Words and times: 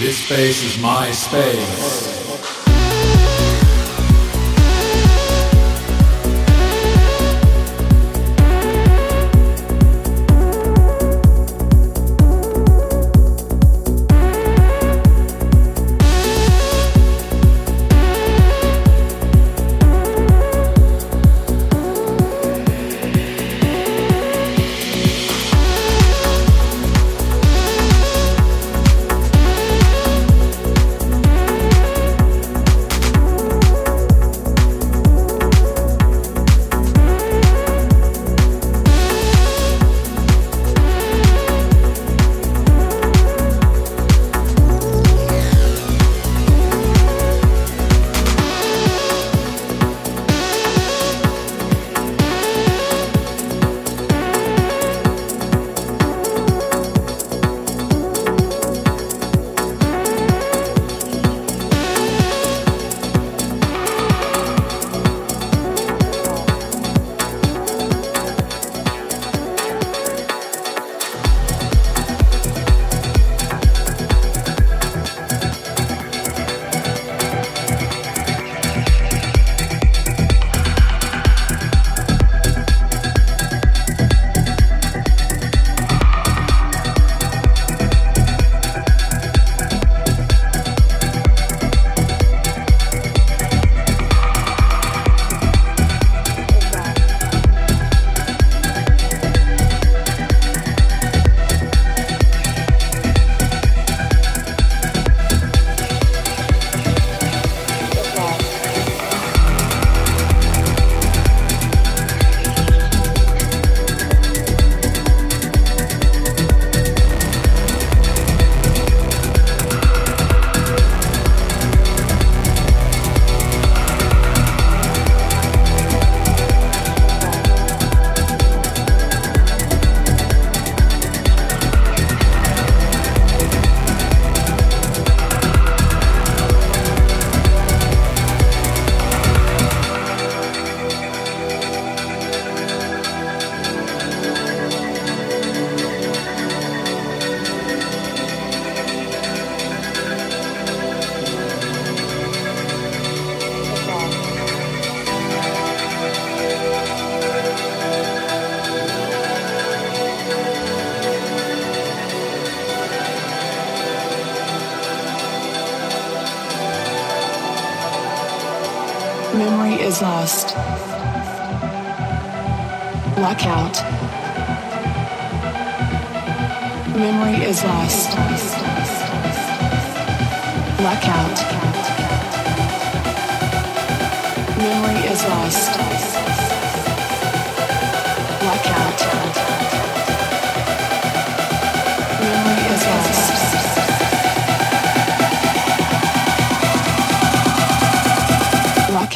This 0.00 0.24
space 0.24 0.62
is 0.64 0.80
my 0.80 1.10
space. 1.10 2.17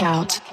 Blackout. 0.02 0.51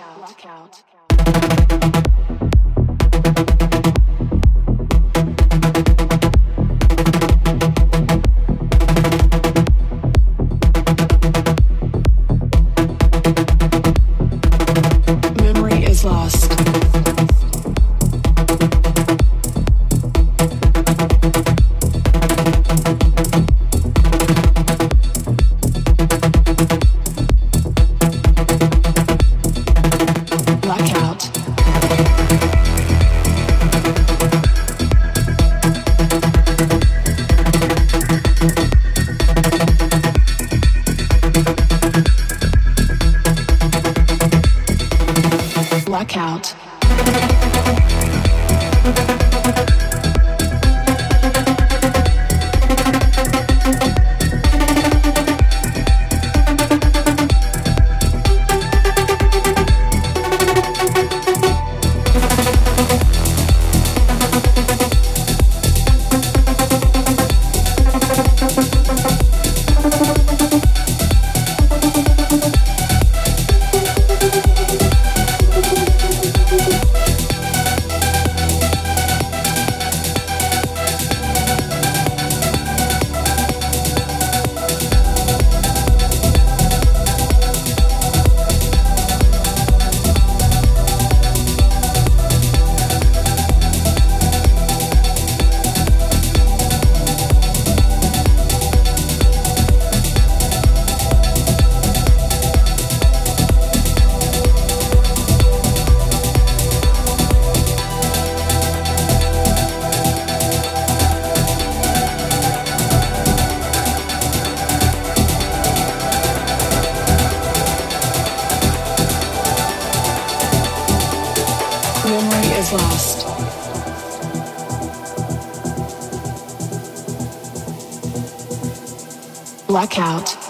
Blackout. 129.80 130.49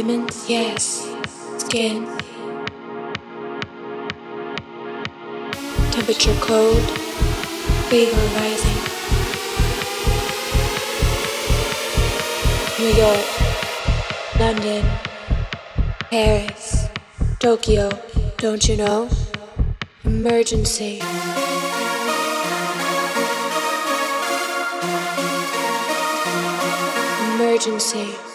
Yes. 0.00 1.06
Skin. 1.58 2.06
Temperature 5.92 6.34
cold. 6.40 6.80
Fever 7.90 8.16
rising. 8.34 8.80
New 12.78 12.94
York. 12.96 13.26
London. 14.38 14.86
Paris. 16.08 16.88
Tokyo. 17.38 17.90
Don't 18.38 18.66
you 18.66 18.78
know? 18.78 19.10
Emergency. 20.04 21.02
Emergency. 27.34 28.29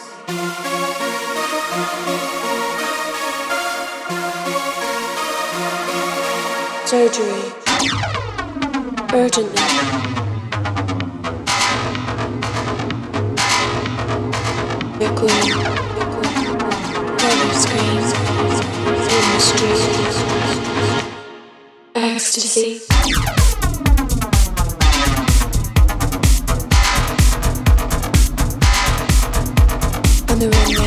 Surgery. 6.86 7.42
Urgently. 9.12 9.62
Requiem. 15.00 15.46
Murder 17.20 17.54
screams. 17.54 18.10
In 19.14 19.24
the 19.32 19.40
street. 19.40 19.82
Ecstasy. 21.96 22.70
On 30.28 30.36
the 30.38 30.48
runway, 30.50 30.85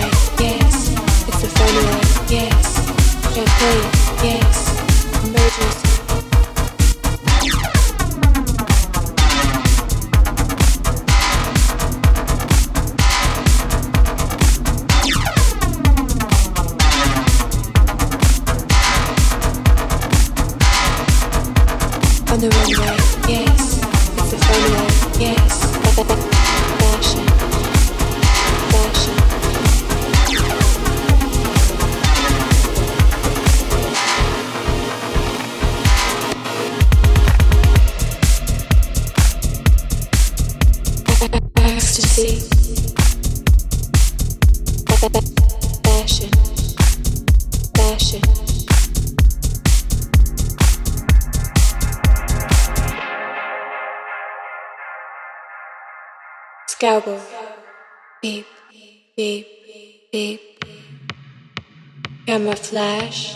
Camera 62.29 62.55
flash. 62.55 63.35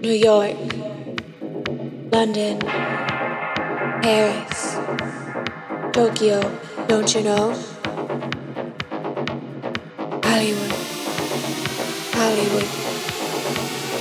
New 0.00 0.10
York. 0.10 0.56
London. 2.10 2.58
Paris. 4.02 4.74
Tokyo. 5.92 6.40
Don't 6.88 7.14
you 7.14 7.22
know? 7.22 7.54
Hollywood. 10.24 10.72
Hollywood. 12.18 12.68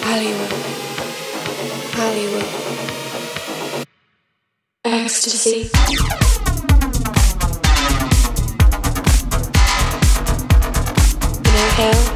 Hollywood. 0.08 0.54
Hollywood. 1.94 2.48
Ecstasy. 4.86 5.70
You 11.78 12.15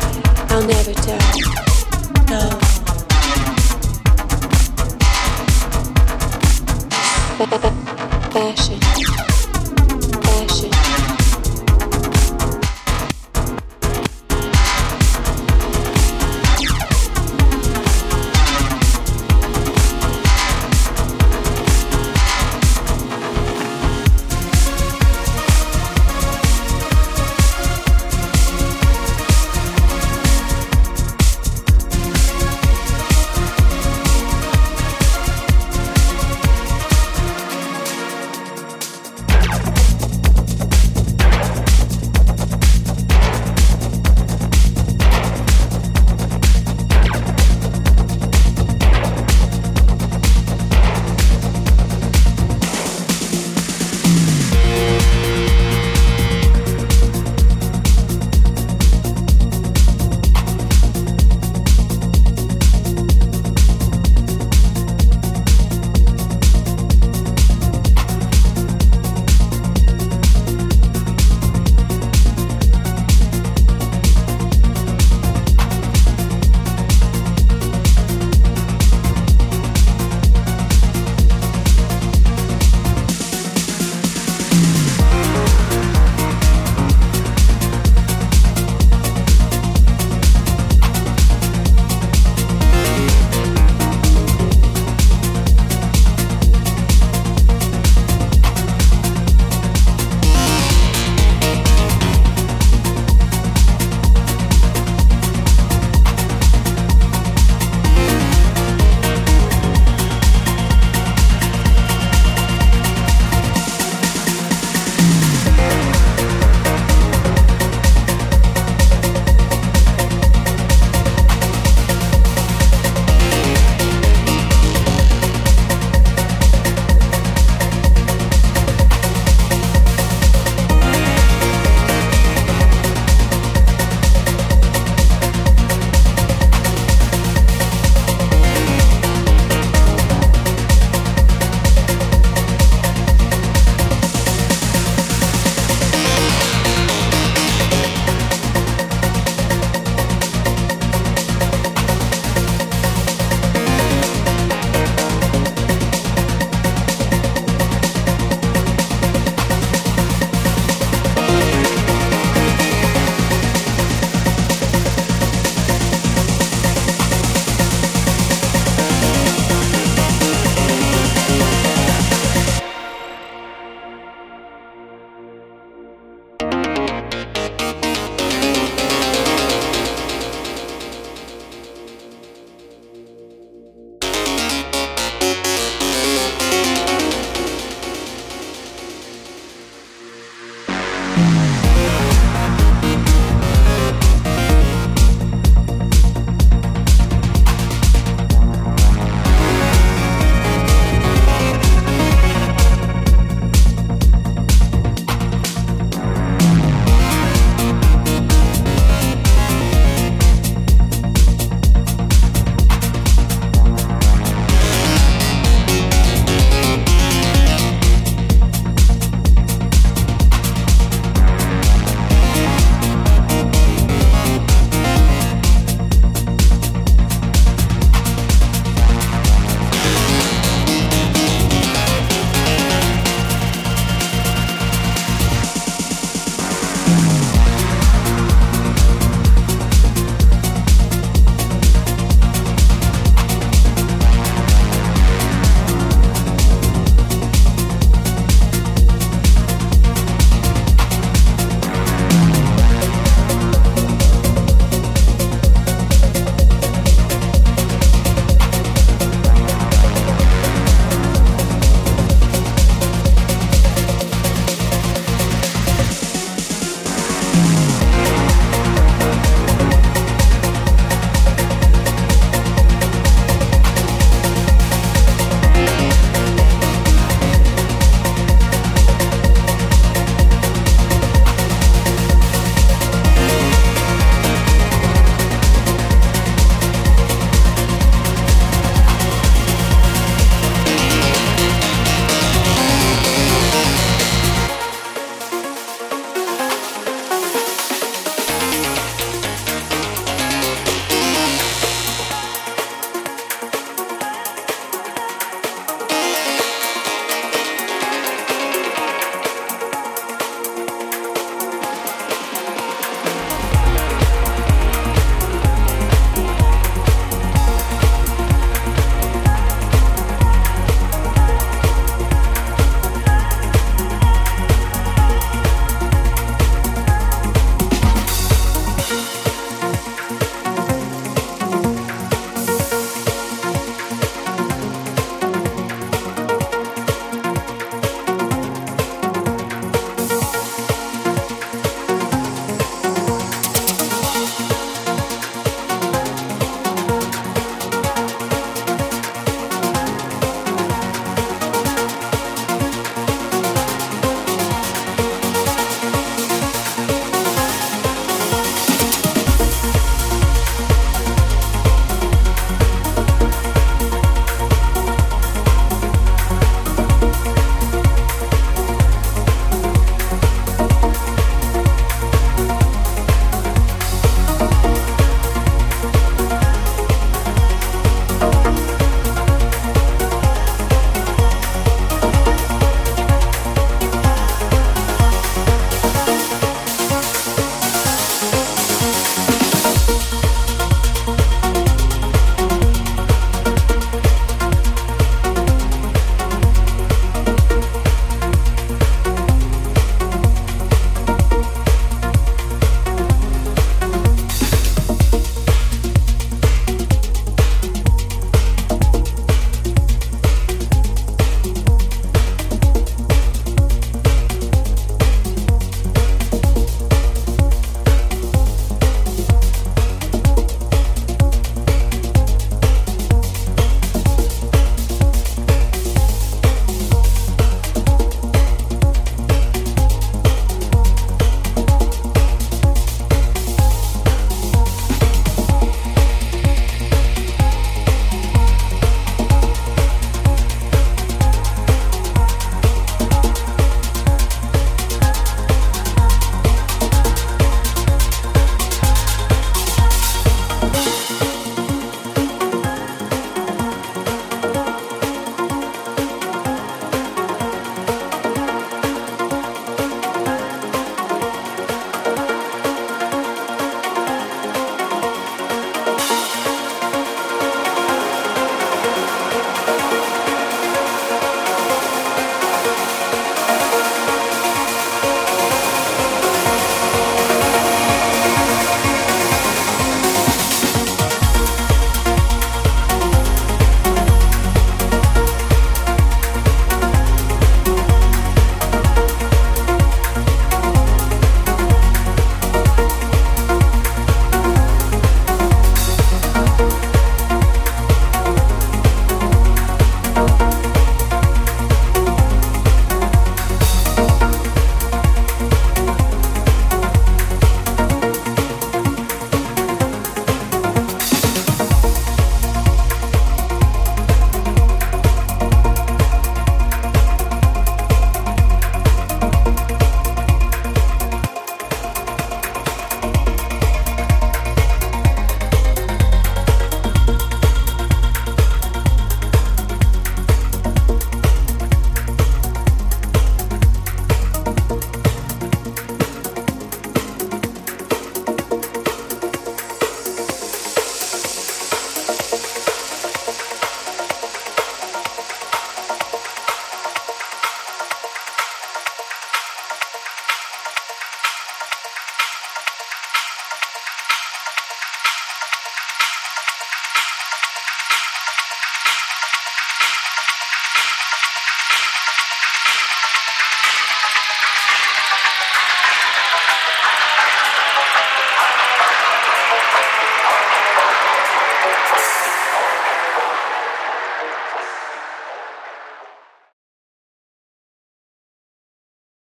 Fashion. 8.32 8.79